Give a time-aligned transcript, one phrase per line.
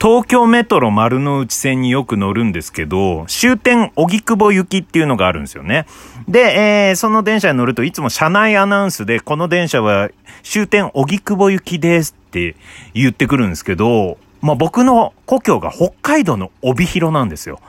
[0.00, 5.84] 東京メトロ丸の内線によく乗るんですけど、終点荻窪行きっていうのがあるんですよね。
[6.26, 10.08] で、えー、その電車に乗るといつも車内アナウンスで、この電車は
[10.42, 12.56] 終点荻窪行きですって
[12.94, 17.60] 言ってくるんですけど、まあ僕の故郷が北海道の帯広なんですよ。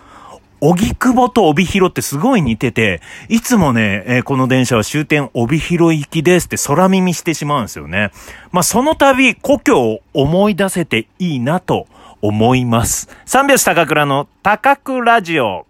[0.62, 8.12] 荻窪と帯広ってすごい似てて、いつもね、えー、この電車は終点帯広行きですって空耳してしまうんですよね。
[8.54, 11.88] まあ、その度、故郷を思い出せていいなと
[12.22, 13.10] 思います。
[13.26, 15.66] 三拍子高倉の高倉ラジオ。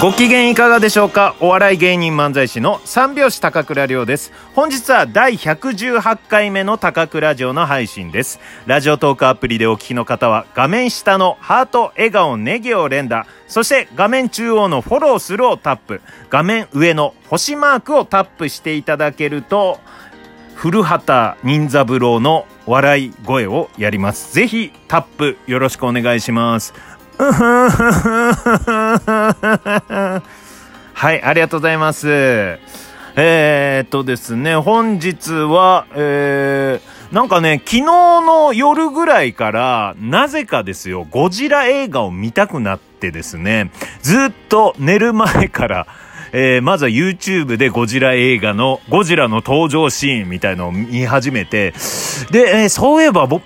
[0.00, 1.34] ご機嫌いかがでしょうか？
[1.40, 4.32] お笑い芸人漫才師の三拍子高倉涼です。
[4.54, 8.38] 本日は第118回目の高倉城の配信です。
[8.66, 19.80] ラジオトークアプリでお聞きの方は画面下のハート、笑顔、ネギを連打、そして画面中央のフォローするをタップ、画面上の星マークをタップしていただけると、
[20.54, 24.32] 古畑任三郎の笑い声をやります。
[24.32, 26.72] ぜひタップよろしくお願いします。
[27.20, 27.26] は
[31.12, 32.06] い、ありがとうございます。
[33.16, 45.88] えー、っとですね、本日は、えー、なんかね、昨日の夜ぐらいから、なぜかですよ、ゴジラ映画を見たくなってですね、ずっと寝る前から、
[46.30, 51.72] えー、まずは YouTube でゴジラ映画の、ゴジラの登場シーンみたいのを見始めて、
[52.30, 53.42] で、えー、そういえば僕、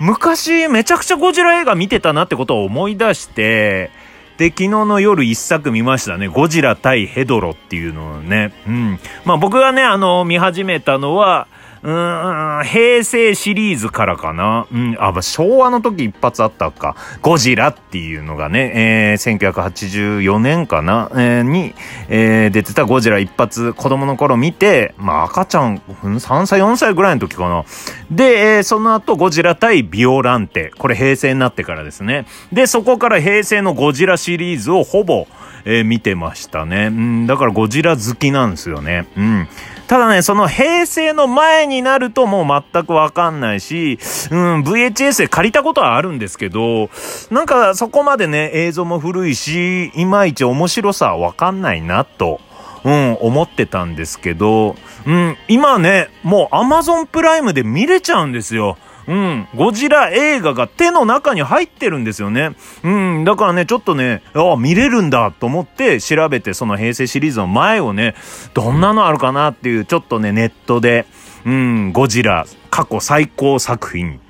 [0.00, 3.90] 昔めちゃくちゃゴジラ映画見てたなってことを思い出して、
[4.38, 6.26] で、昨日の夜一作見ましたね。
[6.26, 8.54] ゴジラ対ヘドロっていうのをね。
[8.66, 8.98] うん。
[9.26, 11.46] まあ僕がね、あの、見始めたのは、
[11.82, 14.66] うん、平成シリーズからかな。
[14.70, 16.94] うん、あ、昭和の時一発あったか。
[17.22, 21.74] ゴジラっていうのがね、えー、1984年かな、えー、に、
[22.08, 27.64] えー、出てたゴジラ一発、子供の頃見て、まあ赤ちゃん、3歳、4歳ぐらいの時かな。
[28.10, 30.72] で、えー、その後ゴジラ対ビオランテ。
[30.78, 32.26] これ平成になってからですね。
[32.52, 35.26] で、そこから平成のゴジラシリーズをほぼ、
[35.64, 36.86] えー、見てましたね。
[36.86, 39.06] うん、だからゴジラ好きなんですよね。
[39.16, 39.48] うん。
[39.86, 43.98] ただね、その平成の前になるともう全くわかんないし、
[44.30, 46.90] うん、VHS で借りたことはあるんですけど、
[47.30, 52.40] なんかそこまでね、映像も古いし、いまいち面白さはわかんないなと。
[52.84, 54.76] うん、思ってたんですけど、
[55.06, 58.78] うん、今ね、もう Amazon プライムで見れちゃうんですよ。
[59.06, 59.48] うん。
[59.56, 62.54] ゴジラ映画が手の中に入ってるんですよね。
[62.84, 63.24] うん。
[63.24, 68.14] だからね、ちょっとね、あ見れるんだと思って調べて、その平成シリーズの前をね、
[68.54, 71.06] どんなのあるかなっていう、ちょっとね、ネットで、
[71.44, 74.20] うん、ゴジラ過去最高作品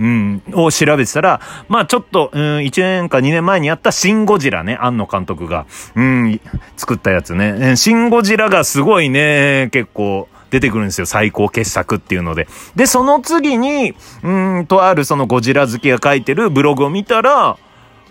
[0.00, 6.40] うん、を調べてたら、まあちょっと、うん、1年か2年前にやったシン・ゴジラね、庵野監督が、うん、
[6.78, 7.76] 作ったやつね。
[7.76, 11.06] シン・ゴジラがすごいね、結構、出てくるんですよ。
[11.06, 12.48] 最高傑作っていうので。
[12.74, 17.56] で、その次に、うんとあるそのゴジラ好きが書いてるブログを見たら、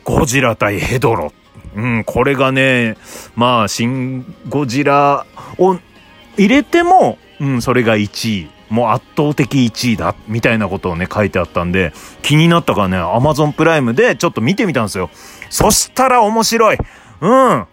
[0.06, 1.34] ゴジラ対ヘドロ。
[1.76, 2.98] うん、これがね、
[3.36, 5.26] まあ、シン・ゴジラ
[5.58, 5.78] を
[6.38, 8.59] 入れても、うん、それが1位。
[8.70, 15.10] もう圧倒的1位だ、みたいなことをね、書いてあったんで、気になったからね、アマゾンプライムでちょっと見てみたんですよ。
[15.50, 16.78] そしたら面白い
[17.22, 17.66] うん。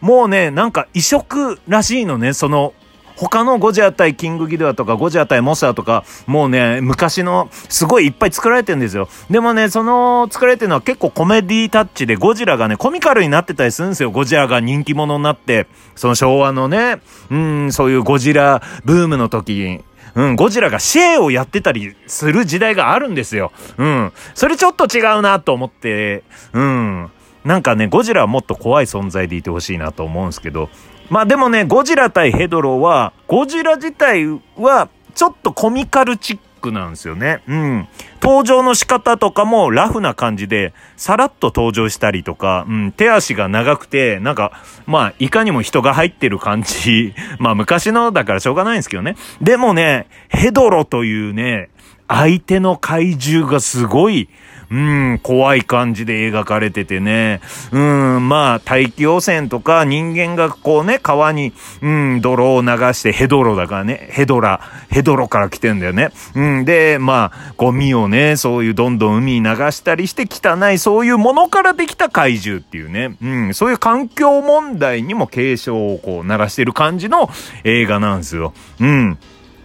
[0.00, 2.72] もうね、なんか異色らしいのね、その
[3.20, 9.10] 他のゴジラ対キングギドラとかゴジラ対モスラとか、もうね、昔のすごいいっぱい作られてるんですよ。
[9.28, 14.10] でもね、その作られてるのは結構コメディタッチでゴジラがね、コミカルになってたりするんですよ。
[14.10, 15.66] ゴジラが人気者になって、
[15.96, 19.80] その昭和のね、うん、そういうゴジラブームの時、
[20.14, 23.52] うん、ゴジラがシェーをやってたりする時代があるんですよ。
[23.78, 24.12] うん。
[24.34, 27.10] それちょっと違うなと思って、うん。
[27.44, 30.68] なんかね、ゴジラはもっと怖い存在でいてほしいなと思うんですけど、
[31.08, 34.26] まあでもね、ゴジラ対ヘドロは、ゴジラ自体
[34.56, 37.42] は、ちょっとコミカルチックなんですよね。
[37.48, 37.88] うん。
[38.22, 44.52] 登場の仕方とかもラフな感じで、さらっと登場したりとか、うん、手足が長くて、なんか、
[44.86, 47.14] まあ、いかにも人が入ってる感じ。
[47.40, 49.16] まあ、昔のだからしょうがないんですけどね。
[49.40, 51.70] でもね、ヘドロというね、
[52.06, 54.28] 相手の怪獣がすごい、
[54.70, 54.78] う
[55.14, 57.40] ん、怖い感じで描かれててね。
[57.72, 61.52] うん、まあ、大気汚染とか人間がこうね、川に、
[61.82, 66.10] うん、泥を流してヘドロだからね、ヘドラ、ヘドロから来てんだよね。
[66.34, 73.16] うん、で、まあ、ゴミをね、そういうどんどん海に流したりして汚い、そういうものからできた怪獣っていうね。
[73.20, 77.28] うん、そういう環境問題にも警鐘をこう鳴らしてる感じの
[77.64, 78.54] 映画なんですよ。
[78.80, 79.18] うん。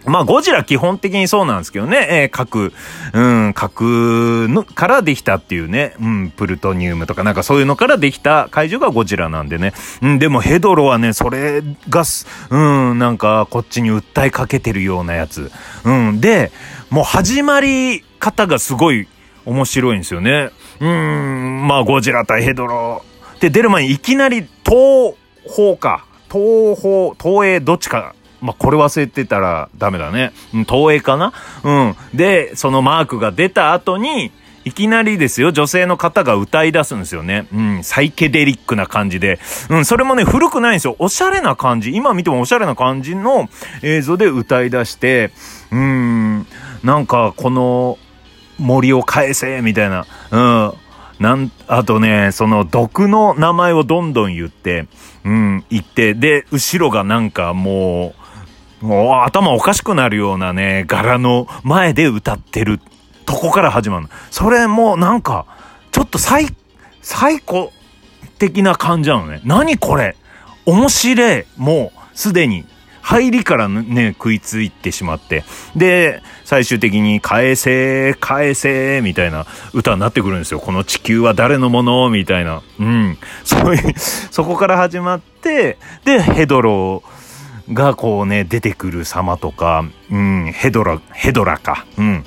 [0.06, 2.72] まあ、ゴジラ基本的にそうなんですけどね、えー、核、
[3.12, 9.72] うん、核の、からできたっていうね、うん、プルトニウムとかなんかそういうのからできた怪獣がゴジラなんでね。
[10.02, 12.04] うん、でもヘドロはね、それが、
[12.50, 12.58] う
[12.94, 15.50] ん、なんかこっちに訴えかけてるようなやつ。
[15.84, 16.52] うん、で、
[16.90, 19.08] もう始まり方がすごい
[19.44, 20.50] 面白いんですよね。
[20.80, 23.04] うん、まあ、ゴジラ対ヘドロ。
[23.40, 25.14] で、出る前にいきなり東
[25.48, 26.04] 方か。
[26.30, 30.32] 東方、東映どっちかまあ、これ忘れてたらダメだね。
[30.54, 31.32] うん、東映かな？
[31.64, 31.96] うん。
[32.14, 34.32] で、そのマークが出た後に、
[34.64, 37.46] いきなりですよ、女性の方が歌い出すんですよね。
[37.54, 39.38] うん、サイケデリックな感じで。
[39.70, 40.96] うん、それもね、古くないんですよ。
[40.98, 41.94] おしゃれな感じ。
[41.94, 43.48] 今見てもおしゃれな感じの
[43.82, 45.30] 映像で歌い出して、
[45.70, 46.46] うん、
[46.82, 47.96] なんかこの
[48.58, 50.04] 森を返せ、みたいな。
[50.32, 50.72] うん。
[51.20, 54.86] なん、あとね、その毒の名前をどんどん言って、
[55.24, 58.25] うん、言って、で、後ろがなんかもう、
[58.80, 62.80] もう頭おかしくなるようなね、柄の前で歌ってる
[63.24, 64.08] とこから始まるの。
[64.30, 65.46] それもなんか、
[65.92, 66.46] ちょっと最、
[67.02, 67.70] 最古
[68.38, 69.40] 的な感じなのね。
[69.44, 70.16] 何これ
[70.66, 71.44] 面白い。
[71.56, 72.66] もう、すでに。
[73.00, 75.44] 入りからね、食いついてしまって。
[75.76, 80.58] で、最終的に、返せ、返せ、みたいな歌になってくるんですよ。
[80.58, 82.10] この地球は誰のもの？
[82.10, 82.62] みたいな。
[82.80, 83.16] うん。
[83.44, 87.15] そういう、そこから始まって、で、ヘドロー
[87.72, 91.86] がこうね、出てくる様とか、うん、ヘドラ、ヘドラか。
[91.98, 92.24] うん。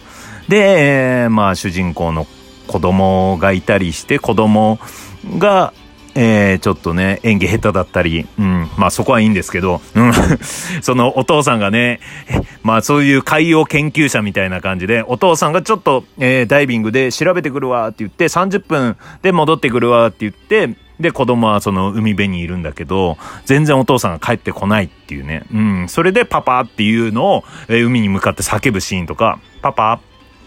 [0.47, 2.27] で、まあ主人公の
[2.67, 4.79] 子供がいたりして、子供
[5.37, 5.73] が、
[6.15, 10.11] えー、ちょっとね、演技下手だったり、うん、まあそこはいいんですけど、うん、
[10.81, 11.99] そのお父さんがね、
[12.63, 25.43] まあそういう海洋研究者みたいな感じで、お父さんがちょっと、えー、ダイビングで調べてくるわって言って、30分で戻ってくるわって言って、で、子供はその海辺にいるんだけど、全然お父さんが帰ってこないっていうね。
[25.53, 25.89] うん。
[25.89, 29.99] それでパパっていうのを、え、海に向かって叫ぶシーンとか、パパ、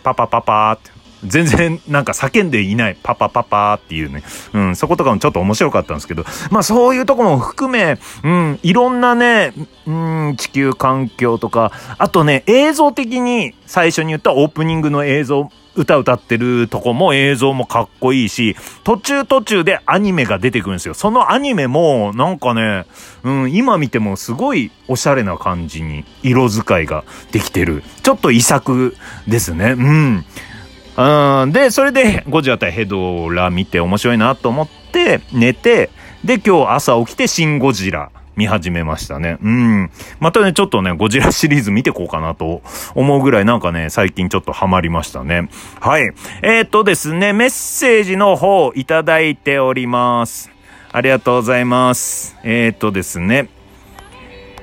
[0.02, 0.90] パパパパって。
[1.24, 2.96] 全然なんか叫んでいない。
[3.02, 4.22] パパパパっていうね。
[4.52, 9.52] うん、そことかもちょっと面白かったんですけど、まあそういうとこも含め、うん、いろんなね、
[9.86, 20.94] うん、地球環境とか、あとね、映像的に最初に言ったオープニングの映像、歌歌ってるとこも映像もかっこいいし、途中途中でアニメが出てくるんですよ。
[20.94, 22.84] そのアニメも、なんかね、
[23.22, 27.82] うん、今見てもすごいおしゃれな感じに色使いができてる。
[28.02, 28.96] ちょっと遺作
[29.26, 29.72] ですね。
[29.72, 30.24] うん。
[30.96, 35.90] うん、で、それで、ゴジラ対ヘドラ見て面白いなと思って、寝て、
[36.24, 39.38] で、今日朝起きて、シン・ゴジラ見始めましたね。
[39.42, 39.90] うん。
[40.20, 42.62] またね、ちょっとね、ゴジラシリーズ見てこうかなと
[42.94, 45.48] 思うぐらいなんかね、最近ちょっとハマりましたね。
[45.80, 46.12] はい。
[46.42, 50.50] えー、っとですね、メッセージの方いただいております。
[50.92, 52.36] ありがとうございます。
[52.42, 53.48] えー、っとですね、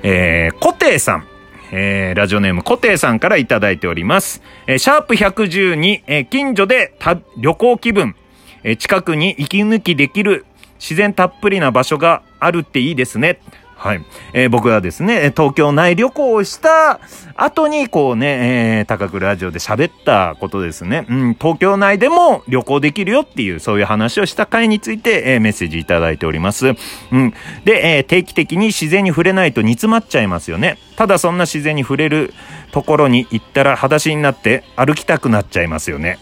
[0.02, 1.29] えー、コテイさん。
[1.72, 4.42] えー、ラジオネーム、コテイさんからいただいております。
[4.66, 6.94] えー、シャープ112、えー、近所で
[7.36, 8.16] 旅行気分、
[8.64, 10.46] えー、近くに息抜きできる
[10.80, 13.40] 自然たっぷりな場所があるっていいですね。
[13.80, 14.04] はい。
[14.34, 17.00] えー、僕はですね、東京内旅行をした
[17.34, 21.06] 後に、こうね、えー、高くラジオで喋ったことですね。
[21.08, 26.74] うん、東京内でも旅行できるよっていう、そういう話をした回について、えー、メッセージいただいております。
[27.10, 27.32] うん。
[27.64, 30.76] で、えー、定期的に自然に触れないと煮詰まっちゃいますよね。
[30.96, 32.34] ただそんな自然に触れる
[32.72, 36.18] ところに行ったら裸足になって歩きたくなっちゃいますよね。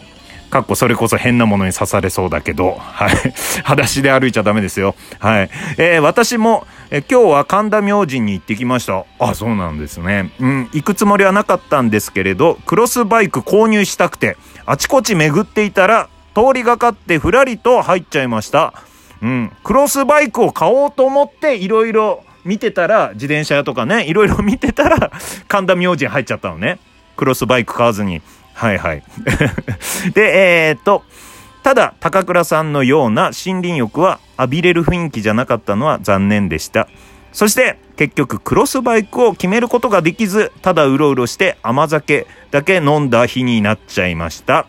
[0.49, 3.09] かっこそれこそ変なものに刺されそうだけど、はい。
[3.63, 4.95] 裸足で歩いちゃダメですよ。
[5.19, 5.49] はい。
[5.77, 9.05] えー、私も、え今日は神田明神に行ってきました。
[9.19, 10.31] あ、そうなんですね。
[10.39, 18.73] うん、行くつもりはなかったんですけれど、クロスバイク購入したくて、あちこち巡っていたら、通りがかってふらりと入っちゃいました。
[19.21, 25.11] うん、クロスバイクを買おうと思って、いろいろ見てたら、自転車屋とかね、いろいろ 見てたら、
[25.47, 26.79] 神田明神入っちゃったのね。
[27.17, 28.23] クロスバイク買わずに。
[28.55, 29.03] はいはい。
[30.15, 31.03] で、えー、っと、
[31.61, 36.87] ただ、高倉さんのような森林浴は浴びれる雰囲気じゃなかったのは残念でした。
[37.31, 44.65] そして、結局、クロスバイクを決めることができず、ただうろうろして甘酒だけ飲んだ日になっちゃいました。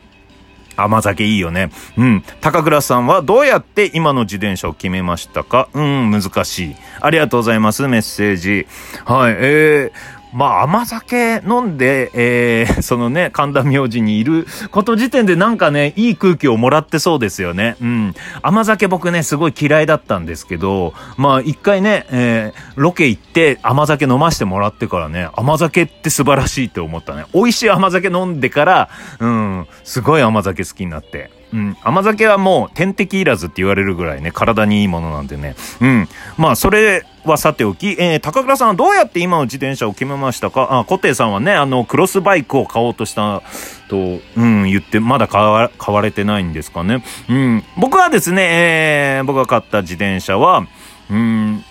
[0.77, 1.71] 甘酒いいよね。
[1.97, 2.25] うん。
[2.41, 5.69] 高倉さんはどうやって今の自転車を決めましたか？
[5.75, 6.77] うん、難しい。
[7.01, 7.87] ありがとうございます。
[7.87, 8.67] メッセージ。
[9.05, 9.37] はい。
[9.39, 17.77] えー、まあ、甘酒飲んで、えー、 そのね、神田明神にいること時点でなんかね、いい空気をもらってそうですよね。
[17.81, 18.15] うん。
[18.43, 27.25] 甘酒僕ね、すごい嫌いだったんですけど、まあ、一回ね、えー、ロケ行って甘酒飲ましてもらってからね、甘酒って素晴らしいって思ったね。
[27.35, 31.40] 美味しい甘酒飲んでから、うん、すごい甘酒好きになって。
[31.53, 31.77] うん。
[31.83, 35.57] 甘酒はもう天敵いらずって言われるぐらいね、体にいいものなんでね。
[35.81, 36.09] うん。
[36.37, 40.79] まあ、それはさておき、えー、高倉さんはどうやって今の自転車を決めましたか？
[40.79, 43.43] あ、コテさんはね、あの、クロスバイクを買おうとした
[43.89, 43.97] と、
[44.37, 47.05] うん、言って、まだ買わ買われてないんですかね。
[47.29, 47.65] うん。
[47.77, 50.67] 僕はですね、えー、僕が買った自転車は、
[51.11, 51.65] うん、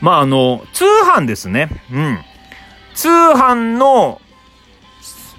[0.00, 0.84] まあ、あの、通
[1.14, 1.68] 販ですね。
[1.92, 2.18] うん。
[2.94, 4.20] 通販の、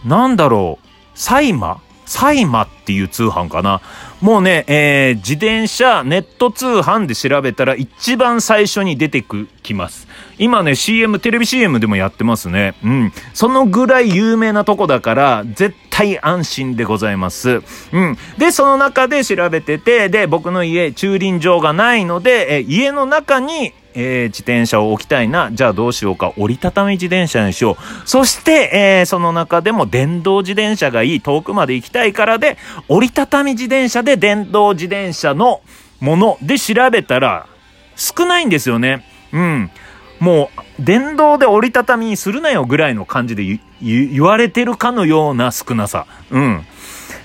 [0.05, 1.81] なんだろう、サイマ
[2.11, 3.79] サイマっていう通販かな。
[4.19, 10.09] もうね、えー、自転車ネット通販で調べたら一番最初に出てく、きます。
[10.37, 12.75] 今ね、CM、テレビ CM でもやってますね。
[12.83, 13.13] うん。
[13.33, 17.61] そのぐらい有名なとこだから、絶対安心でございます。
[17.93, 18.17] うん。
[18.37, 25.49] で、その中で調べてて、で、僕の家、駐輪場がないので、え家の中にえー、自転車を置きたいな。
[25.51, 26.33] じゃあどうしようか。
[26.37, 28.07] 折りたたみ自転車にしよう。
[28.07, 31.21] そして、えー、その中でも電動自転車がいい。
[31.21, 32.57] 遠くまで行きたいからで、
[32.87, 35.61] 折りたたみ自転車で電動自転車の
[35.99, 37.47] もので調べたら、
[37.95, 39.05] 少ないんですよね。
[39.31, 39.71] うん。
[40.19, 46.05] もう、電動で折りたたみにするなよぐらいの感じで言われてるかのような少なさ。
[46.29, 46.65] うん。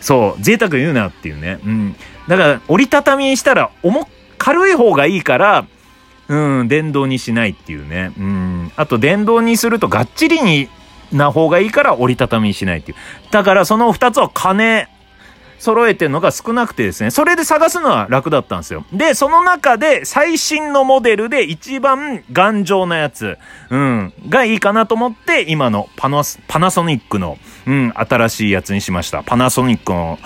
[0.01, 0.43] そう。
[0.43, 1.59] 贅沢言うなっていうね。
[1.65, 1.97] うん。
[2.29, 4.07] だから、折りたたみにしたら、重、
[4.39, 5.67] 軽い方がいいから、
[6.29, 8.13] うん、電動にしないっていうね。
[8.19, 8.73] うん。
[8.77, 10.69] あと、電動にするとがっちりに
[11.13, 12.99] な方がいいから折りたたみにしないっていう。
[13.31, 14.89] だからその二つは金、
[15.59, 18.85] 揃えてるのが少なくてですね、それで探すのは楽だったんですよ。
[18.93, 23.39] で、その中で最新のモデルで一番頑丈なやつ、
[23.71, 29.23] うん、がいいかなと思って、今のパナソニックの、うん、新しいやつにしました。
[29.23, 30.19] パナソニックの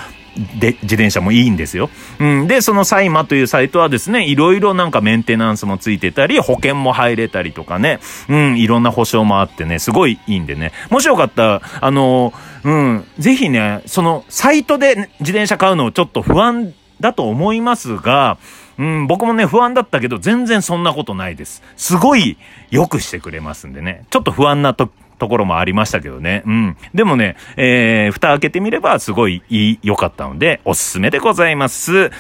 [0.58, 1.90] で、自転車もいいんですよ。
[2.18, 2.46] うん。
[2.46, 10.72] で、そのサイマというサイトはですね、いろいろなんかメンテナンスもついてたり、保険も入れたりとかね、うん、いろんな保証もあってね、すごいいいんでね。
[10.90, 12.32] もしよかったら、あの、
[12.62, 18.38] うん、ぜひね、そのサイトで自転車買うのをちょっと不安だと思いますが、
[18.78, 21.62] うん、僕もね、不安だったけど、全然そんなことないです。
[21.76, 22.38] すごい
[22.70, 24.04] 良くしてくれますんでね。
[24.10, 26.42] ちょっと不安なとところもありましたけどね。
[26.46, 26.76] うん。
[26.92, 32.10] でもね、えー、蓋開けてみればすごいいい、良かったので、おすすめでございます。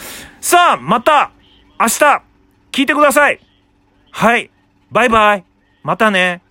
[0.40, 1.32] さあ、また、
[1.80, 2.22] 明日、
[2.70, 3.40] 聞いてください。
[4.12, 4.50] はい。
[4.92, 5.44] バイバイ。
[5.82, 6.42] またね。